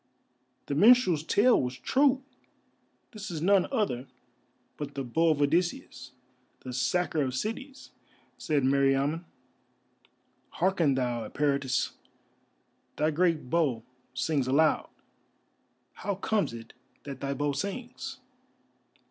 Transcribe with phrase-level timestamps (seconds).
[0.65, 2.23] "The minstrel's tale was true!
[3.11, 4.07] This is none other
[4.75, 6.13] but the Bow of Odysseus,
[6.61, 7.91] the sacker of cities,"
[8.35, 9.25] said Meriamun.
[10.53, 11.91] "Hearken thou, Eperitus,
[12.95, 13.83] thy great bow
[14.15, 14.89] sings aloud.
[15.93, 16.73] How comes it
[17.03, 18.17] that thy bow sings?"